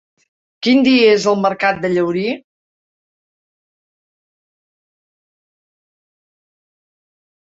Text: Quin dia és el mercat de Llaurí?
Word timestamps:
Quin 0.67 0.79
dia 0.85 1.09
és 1.17 1.25
el 1.31 1.35
mercat 1.41 1.83
de 1.83 1.91
Llaurí? 1.91 2.23